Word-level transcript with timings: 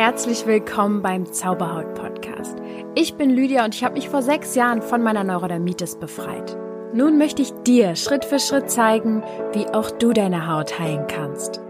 herzlich 0.00 0.46
willkommen 0.46 1.02
beim 1.02 1.30
Zauberhaut 1.30 1.92
Podcast. 1.92 2.56
Ich 2.94 3.16
bin 3.16 3.28
Lydia 3.28 3.66
und 3.66 3.74
ich 3.74 3.84
habe 3.84 3.96
mich 3.96 4.08
vor 4.08 4.22
sechs 4.22 4.54
Jahren 4.54 4.80
von 4.80 5.02
meiner 5.02 5.24
Neurodermitis 5.24 5.96
befreit. 5.96 6.56
Nun 6.94 7.18
möchte 7.18 7.42
ich 7.42 7.52
dir 7.66 7.94
Schritt 7.96 8.24
für 8.24 8.38
Schritt 8.38 8.70
zeigen, 8.70 9.22
wie 9.52 9.66
auch 9.66 9.90
du 9.90 10.14
deine 10.14 10.50
Haut 10.50 10.78
heilen 10.78 11.06
kannst. 11.06 11.60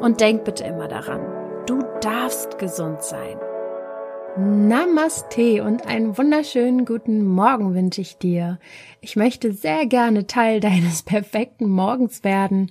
Und 0.00 0.20
denk 0.20 0.44
bitte 0.44 0.62
immer 0.62 0.86
daran, 0.86 1.20
du 1.66 1.82
darfst 2.00 2.60
gesund 2.60 3.02
sein. 3.02 3.36
Namaste 4.36 5.64
und 5.64 5.84
einen 5.88 6.16
wunderschönen 6.16 6.84
guten 6.84 7.26
Morgen 7.26 7.74
wünsche 7.74 8.02
ich 8.02 8.18
dir. 8.18 8.60
Ich 9.00 9.16
möchte 9.16 9.52
sehr 9.52 9.86
gerne 9.86 10.28
Teil 10.28 10.60
deines 10.60 11.02
perfekten 11.02 11.68
Morgens 11.68 12.22
werden 12.22 12.70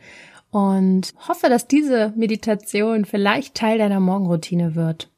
und 0.52 1.14
hoffe, 1.28 1.50
dass 1.50 1.68
diese 1.68 2.14
Meditation 2.16 3.06
vielleicht 3.06 3.56
Teil 3.56 3.78
deiner 3.78 4.00
Morgenroutine 4.00 4.76
wird. 4.76 5.12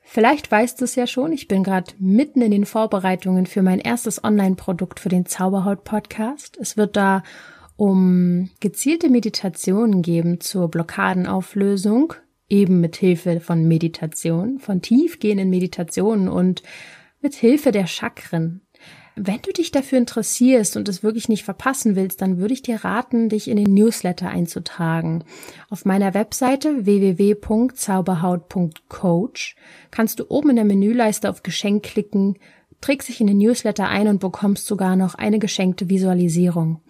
Vielleicht 0.00 0.50
weißt 0.50 0.80
du 0.80 0.84
es 0.84 0.94
ja 0.94 1.06
schon, 1.06 1.32
ich 1.32 1.48
bin 1.48 1.64
gerade 1.64 1.92
mitten 1.98 2.40
in 2.40 2.52
den 2.52 2.66
Vorbereitungen 2.66 3.46
für 3.46 3.62
mein 3.62 3.80
erstes 3.80 4.22
Online-Produkt 4.22 5.00
für 5.00 5.08
den 5.08 5.26
Zauberhaut-Podcast. 5.26 6.56
Es 6.60 6.76
wird 6.76 6.96
da 6.96 7.24
um 7.76 8.50
gezielte 8.60 9.10
Meditationen 9.10 10.02
geben 10.02 10.40
zur 10.40 10.70
Blockadenauflösung, 10.70 12.14
eben 12.48 12.80
mit 12.80 12.94
Hilfe 12.94 13.40
von 13.40 13.66
Meditation, 13.66 14.60
von 14.60 14.82
tiefgehenden 14.82 15.50
Meditationen 15.50 16.28
und 16.28 16.62
mit 17.20 17.34
Hilfe 17.34 17.72
der 17.72 17.86
Chakren. 17.88 18.63
Wenn 19.16 19.40
du 19.42 19.52
dich 19.52 19.70
dafür 19.70 19.98
interessierst 19.98 20.76
und 20.76 20.88
es 20.88 21.04
wirklich 21.04 21.28
nicht 21.28 21.44
verpassen 21.44 21.94
willst, 21.94 22.20
dann 22.20 22.38
würde 22.38 22.52
ich 22.52 22.62
dir 22.62 22.84
raten, 22.84 23.28
dich 23.28 23.46
in 23.46 23.56
den 23.56 23.72
Newsletter 23.72 24.28
einzutragen. 24.28 25.22
Auf 25.70 25.84
meiner 25.84 26.14
Webseite 26.14 26.84
www.zauberhaut.coach 26.84 29.54
kannst 29.92 30.18
du 30.18 30.24
oben 30.28 30.50
in 30.50 30.56
der 30.56 30.64
Menüleiste 30.64 31.30
auf 31.30 31.44
Geschenk 31.44 31.84
klicken, 31.84 32.40
trägst 32.80 33.08
dich 33.08 33.20
in 33.20 33.28
den 33.28 33.38
Newsletter 33.38 33.88
ein 33.88 34.08
und 34.08 34.18
bekommst 34.18 34.66
sogar 34.66 34.96
noch 34.96 35.14
eine 35.14 35.38
geschenkte 35.38 35.88
Visualisierung. 35.88 36.80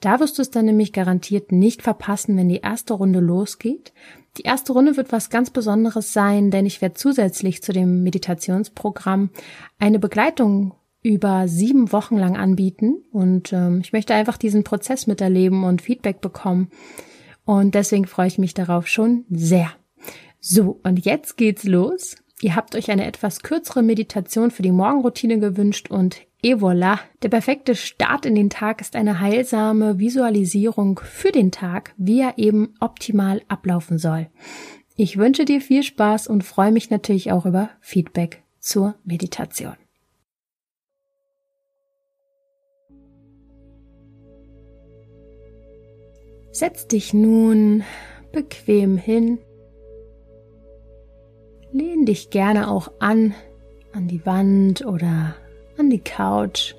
Da 0.00 0.20
wirst 0.20 0.36
du 0.36 0.42
es 0.42 0.50
dann 0.50 0.66
nämlich 0.66 0.92
garantiert 0.92 1.50
nicht 1.50 1.80
verpassen, 1.80 2.36
wenn 2.36 2.50
die 2.50 2.60
erste 2.60 2.92
Runde 2.92 3.20
losgeht. 3.20 3.94
Die 4.36 4.42
erste 4.42 4.74
Runde 4.74 4.98
wird 4.98 5.12
was 5.12 5.30
ganz 5.30 5.48
Besonderes 5.50 6.12
sein, 6.12 6.50
denn 6.50 6.66
ich 6.66 6.82
werde 6.82 6.94
zusätzlich 6.94 7.62
zu 7.62 7.72
dem 7.72 8.02
Meditationsprogramm 8.02 9.30
eine 9.78 9.98
Begleitung 9.98 10.74
über 11.02 11.48
sieben 11.48 11.92
Wochen 11.92 12.16
lang 12.16 12.36
anbieten 12.36 13.04
und 13.10 13.52
ähm, 13.52 13.80
ich 13.82 13.92
möchte 13.92 14.14
einfach 14.14 14.36
diesen 14.36 14.64
Prozess 14.64 15.06
miterleben 15.06 15.64
und 15.64 15.82
Feedback 15.82 16.20
bekommen 16.20 16.68
und 17.44 17.74
deswegen 17.74 18.06
freue 18.06 18.28
ich 18.28 18.38
mich 18.38 18.54
darauf 18.54 18.86
schon 18.86 19.24
sehr. 19.30 19.70
So, 20.40 20.80
und 20.82 21.04
jetzt 21.04 21.36
geht's 21.36 21.64
los. 21.64 22.16
Ihr 22.40 22.56
habt 22.56 22.74
euch 22.74 22.90
eine 22.90 23.06
etwas 23.06 23.40
kürzere 23.40 23.82
Meditation 23.82 24.50
für 24.50 24.62
die 24.62 24.72
Morgenroutine 24.72 25.38
gewünscht 25.38 25.90
und 25.90 26.20
et 26.42 26.56
voilà, 26.58 26.98
der 27.22 27.28
perfekte 27.28 27.74
Start 27.74 28.24
in 28.24 28.34
den 28.34 28.48
Tag 28.48 28.80
ist 28.80 28.96
eine 28.96 29.20
heilsame 29.20 29.98
Visualisierung 29.98 31.00
für 31.04 31.32
den 31.32 31.50
Tag, 31.50 31.92
wie 31.98 32.20
er 32.20 32.38
eben 32.38 32.74
optimal 32.80 33.42
ablaufen 33.48 33.98
soll. 33.98 34.28
Ich 34.96 35.18
wünsche 35.18 35.44
dir 35.44 35.60
viel 35.60 35.82
Spaß 35.82 36.28
und 36.28 36.44
freue 36.44 36.72
mich 36.72 36.88
natürlich 36.88 37.32
auch 37.32 37.44
über 37.44 37.70
Feedback 37.80 38.42
zur 38.58 38.94
Meditation. 39.04 39.74
Setz 46.52 46.86
dich 46.86 47.14
nun 47.14 47.84
bequem 48.32 48.96
hin. 48.96 49.38
Lehn 51.72 52.04
dich 52.04 52.30
gerne 52.30 52.70
auch 52.70 52.90
an, 52.98 53.34
an 53.92 54.08
die 54.08 54.26
Wand 54.26 54.84
oder 54.84 55.36
an 55.78 55.90
die 55.90 56.00
Couch. 56.00 56.74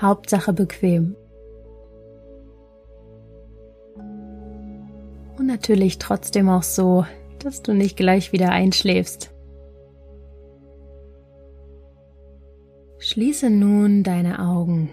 Hauptsache 0.00 0.52
bequem. 0.52 1.14
Und 5.36 5.46
natürlich 5.46 5.98
trotzdem 5.98 6.48
auch 6.48 6.62
so, 6.62 7.04
dass 7.38 7.62
du 7.62 7.74
nicht 7.74 7.96
gleich 7.96 8.32
wieder 8.32 8.50
einschläfst. 8.50 9.30
Schließe 12.98 13.50
nun 13.50 14.02
deine 14.02 14.38
Augen. 14.38 14.90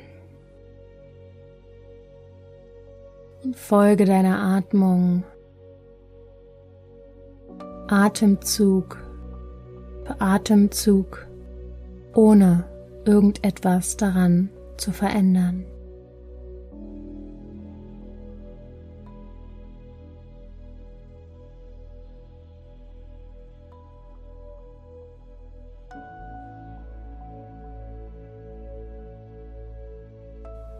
Folge 3.53 4.05
deiner 4.05 4.39
Atmung. 4.39 5.23
Atemzug 7.87 8.97
für 10.07 10.21
Atemzug, 10.21 11.27
ohne 12.13 12.65
irgendetwas 13.05 13.97
daran 13.97 14.49
zu 14.77 14.91
verändern. 14.91 15.65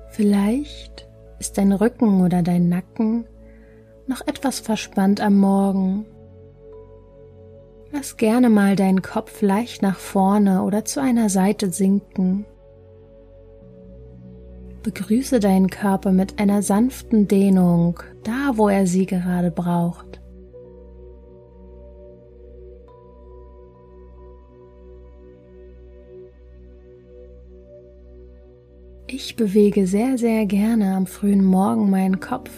Vielleicht 0.10 1.07
ist 1.40 1.58
dein 1.58 1.72
Rücken 1.72 2.22
oder 2.24 2.42
dein 2.42 2.70
Nacken 2.70 3.26
noch 4.08 4.26
etwas 4.26 4.60
verspannt 4.60 5.22
am 5.22 5.38
Morgen. 5.38 6.06
Lass 7.92 8.18
gerne 8.18 8.50
mal 8.50 8.76
deinen 8.76 9.02
Kopf 9.02 9.42
leicht 9.42 9.82
nach 9.82 9.98
vorne 9.98 10.64
oder 10.64 10.86
zu 10.86 11.02
einer 11.02 11.30
Seite 11.30 11.72
sinken. 11.72 12.46
Begrüße 14.84 15.40
deinen 15.40 15.70
Körper 15.70 16.12
mit 16.12 16.40
einer 16.40 16.62
sanften 16.62 17.28
Dehnung, 17.28 18.00
da 18.24 18.54
wo 18.56 18.70
er 18.70 18.88
sie 18.88 19.06
gerade 19.06 19.52
braucht. 19.52 20.17
Ich 29.10 29.38
bewege 29.38 29.88
sehr, 29.88 30.18
sehr 30.18 30.46
gerne 30.46 30.94
am 30.94 31.08
frühen 31.08 31.44
Morgen 31.44 31.90
meinen 31.90 32.20
Kopf 32.20 32.52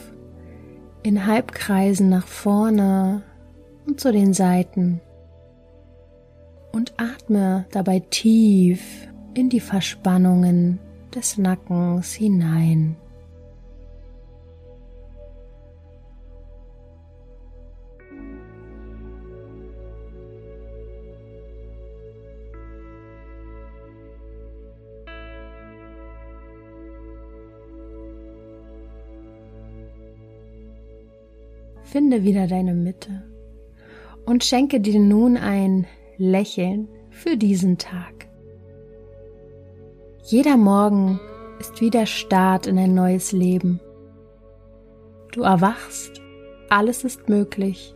in 1.04 1.28
Halbkreisen 1.28 2.10
nach 2.10 2.26
vorne 2.26 3.22
und 3.86 4.00
zu 4.00 4.12
den 4.12 4.34
Seiten 4.34 5.00
und 6.72 6.94
atme 6.98 7.68
dabei 7.72 8.00
tief 8.00 8.82
in 9.36 9.50
die 9.50 9.59
Verspannungen 9.59 10.80
des 11.14 11.38
Nackens 11.38 12.14
hinein. 12.14 12.96
Finde 31.92 32.24
wieder 32.24 32.46
deine 32.46 32.76
Mitte 32.76 33.24
und 34.28 34.44
schenke 34.44 34.80
dir 34.80 35.00
nun 35.00 35.38
ein 35.38 35.88
Lächeln 36.18 36.88
für 37.10 37.36
diesen 37.36 37.80
Tag. 37.80 38.28
Jeder 40.22 40.56
Morgen 40.56 41.20
ist 41.60 41.82
wie 41.82 41.90
der 41.90 42.06
Start 42.06 42.68
in 42.68 42.78
ein 42.78 42.94
neues 42.94 43.32
Leben. 43.32 43.80
Du 45.32 45.42
erwachst, 45.42 46.22
alles 46.70 47.04
ist 47.04 47.28
möglich. 47.28 47.96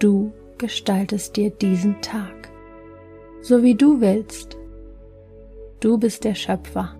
Du 0.00 0.32
gestaltest 0.58 1.36
dir 1.36 1.50
diesen 1.50 2.00
Tag, 2.00 2.50
so 3.40 3.62
wie 3.62 3.76
du 3.76 4.00
willst. 4.00 4.58
Du 5.78 5.96
bist 5.96 6.24
der 6.24 6.34
Schöpfer. 6.34 6.96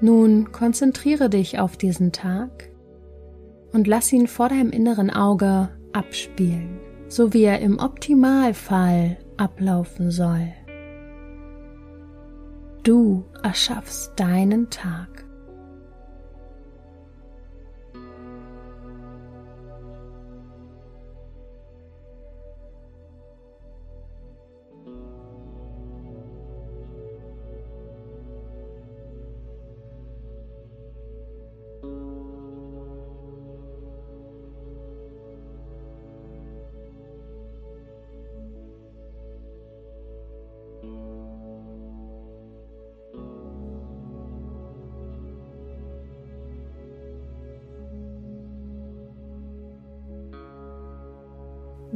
Nun 0.00 0.50
konzentriere 0.52 1.28
dich 1.28 1.58
auf 1.58 1.76
diesen 1.76 2.12
Tag 2.12 2.70
und 3.72 3.86
lass 3.86 4.12
ihn 4.12 4.26
vor 4.26 4.48
deinem 4.48 4.70
inneren 4.70 5.10
Auge 5.10 5.68
abspielen, 5.92 6.80
so 7.08 7.32
wie 7.32 7.42
er 7.42 7.60
im 7.60 7.78
Optimalfall 7.78 9.18
ablaufen 9.36 10.10
soll. 10.10 10.52
Du 12.82 13.24
erschaffst 13.42 14.18
deinen 14.18 14.70
Tag. 14.70 15.26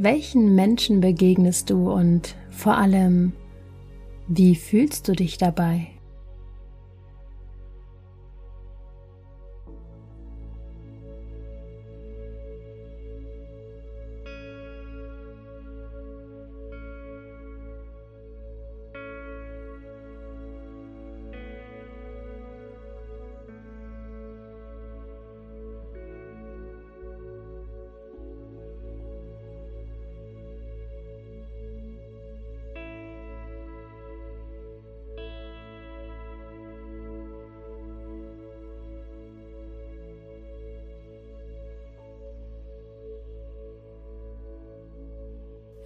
Welchen 0.04 0.54
Menschen 0.54 1.00
begegnest 1.00 1.70
du 1.70 1.90
und 1.90 2.36
vor 2.50 2.76
allem, 2.76 3.32
wie 4.28 4.54
fühlst 4.54 5.08
du 5.08 5.12
dich 5.12 5.38
dabei? 5.38 5.93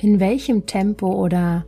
In 0.00 0.20
welchem 0.20 0.64
Tempo 0.64 1.12
oder 1.12 1.66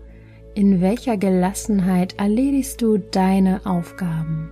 in 0.55 0.81
welcher 0.81 1.17
Gelassenheit 1.17 2.15
erledigst 2.17 2.81
du 2.81 2.97
deine 2.97 3.67
Aufgaben? 3.67 4.51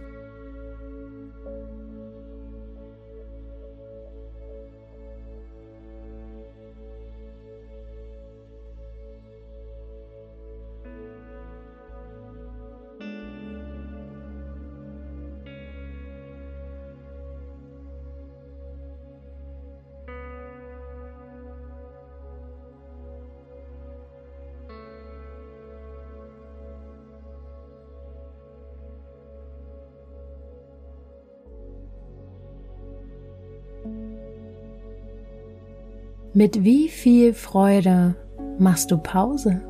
Mit 36.39 36.63
wie 36.63 36.89
viel 36.89 37.35
Freude 37.35 38.15
machst 38.61 38.93
du 38.93 38.97
Pause? 38.97 39.61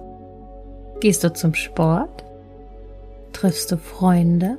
Gehst 1.00 1.24
du 1.24 1.32
zum 1.32 1.54
Sport? 1.54 2.26
Triffst 3.32 3.72
du 3.72 3.78
Freunde? 3.78 4.58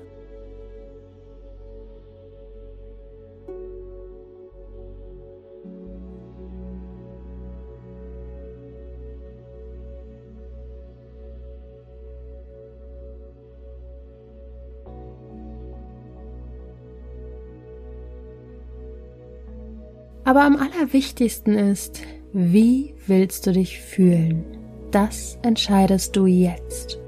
Aber 20.30 20.44
am 20.44 20.58
allerwichtigsten 20.58 21.58
ist, 21.58 22.04
wie 22.34 22.94
willst 23.08 23.48
du 23.48 23.52
dich 23.52 23.82
fühlen? 23.82 24.46
Das 24.92 25.40
entscheidest 25.42 26.16
du 26.16 26.28
jetzt. 26.28 27.00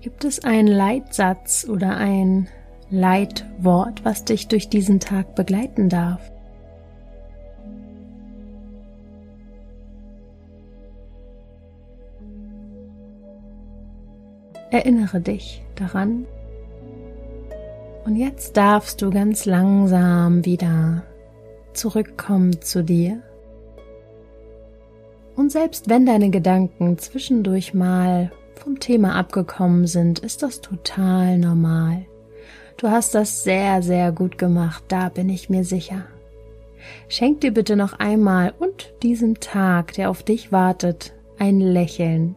Gibt 0.00 0.24
es 0.24 0.42
einen 0.42 0.66
Leitsatz 0.66 1.64
oder 1.68 1.96
ein 1.96 2.48
Leitwort, 2.90 4.04
was 4.04 4.24
dich 4.24 4.48
durch 4.48 4.68
diesen 4.68 4.98
Tag 4.98 5.34
begleiten 5.34 5.88
darf. 5.88 6.20
Erinnere 14.70 15.20
dich 15.20 15.62
daran. 15.76 16.26
Und 18.04 18.16
jetzt 18.16 18.56
darfst 18.56 19.02
du 19.02 19.10
ganz 19.10 19.44
langsam 19.44 20.44
wieder 20.44 21.02
zurückkommen 21.74 22.60
zu 22.62 22.82
dir. 22.82 23.22
Und 25.36 25.52
selbst 25.52 25.88
wenn 25.88 26.06
deine 26.06 26.30
Gedanken 26.30 26.98
zwischendurch 26.98 27.74
mal 27.74 28.32
vom 28.56 28.80
Thema 28.80 29.14
abgekommen 29.14 29.86
sind, 29.86 30.18
ist 30.20 30.42
das 30.42 30.60
total 30.60 31.38
normal. 31.38 32.06
Du 32.78 32.88
hast 32.88 33.16
das 33.16 33.42
sehr, 33.42 33.82
sehr 33.82 34.12
gut 34.12 34.38
gemacht, 34.38 34.84
da 34.86 35.08
bin 35.08 35.28
ich 35.28 35.50
mir 35.50 35.64
sicher. 35.64 36.04
Schenk 37.08 37.40
dir 37.40 37.52
bitte 37.52 37.74
noch 37.74 37.98
einmal 37.98 38.54
und 38.56 38.94
diesem 39.02 39.40
Tag, 39.40 39.94
der 39.94 40.10
auf 40.10 40.22
dich 40.22 40.52
wartet, 40.52 41.12
ein 41.40 41.58
Lächeln. 41.58 42.36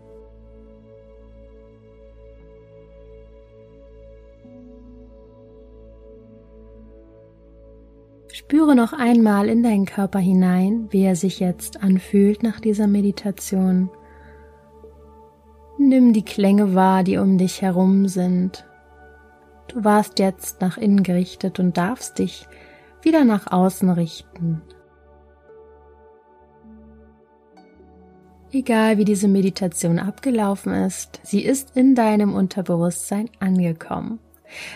Spüre 8.34 8.76
noch 8.76 8.94
einmal 8.94 9.48
in 9.48 9.62
deinen 9.62 9.86
Körper 9.86 10.20
hinein, 10.20 10.88
wie 10.90 11.04
er 11.04 11.16
sich 11.16 11.40
jetzt 11.40 11.84
anfühlt 11.84 12.42
nach 12.42 12.60
dieser 12.60 12.88
Meditation. 12.88 13.92
Nimm 15.78 16.14
die 16.14 16.26
Klänge 16.26 16.74
wahr, 16.74 17.04
die 17.04 17.18
um 17.18 17.38
dich 17.38 17.62
herum 17.62 18.08
sind 18.08 18.66
Du 19.72 19.86
warst 19.86 20.20
jetzt 20.20 20.60
nach 20.60 20.78
innen 20.78 21.02
gerichtet 21.02 21.60
und 21.60 21.78
darfst 21.78 22.20
dich 22.20 22.46
wieder 23.02 23.24
nach 23.24 23.50
außen 23.52 23.90
richten. 23.90 24.62
Egal 28.52 28.98
wie 28.98 29.06
diese 29.06 29.30
Meditation 29.30 29.98
abgelaufen 29.98 30.74
ist, 30.74 31.22
sie 31.24 31.42
ist 31.42 31.78
in 31.78 31.96
deinem 31.96 32.34
Unterbewusstsein 32.36 33.30
angekommen. 33.40 34.20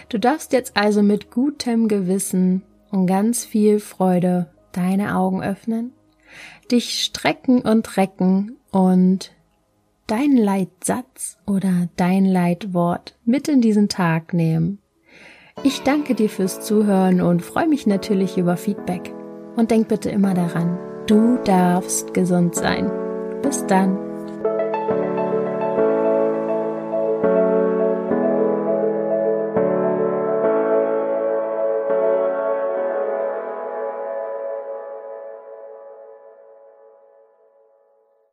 Du 0.08 0.18
darfst 0.18 0.54
jetzt 0.54 0.78
also 0.78 1.02
mit 1.02 1.30
gutem 1.30 1.90
Gewissen 1.90 2.64
und 2.90 3.06
ganz 3.06 3.44
viel 3.44 3.82
Freude 3.82 4.50
deine 4.72 5.18
Augen 5.18 5.44
öffnen, 5.44 5.92
dich 6.72 7.04
strecken 7.04 7.62
und 7.62 7.98
recken 7.98 8.56
und 8.72 9.34
deinen 10.08 10.38
Leitsatz 10.38 11.38
oder 11.46 11.90
dein 11.98 12.24
Leitwort 12.24 13.18
mit 13.26 13.50
in 13.50 13.60
diesen 13.60 13.90
Tag 13.90 14.34
nehmen. 14.34 14.80
Ich 15.64 15.84
danke 15.84 16.16
dir 16.16 16.30
fürs 16.30 16.62
Zuhören 16.62 17.22
und 17.22 17.42
freue 17.42 17.68
mich 17.68 17.88
natürlich 17.88 18.38
über 18.38 18.58
Feedback. 18.58 19.14
Und 19.56 19.72
denk 19.72 19.88
bitte 19.88 20.10
immer 20.10 20.34
daran, 20.34 20.78
du 21.08 21.38
darfst 21.46 22.14
gesund 22.14 22.56
sein. 22.56 22.92
Bis 23.42 23.66
dann. 23.66 23.98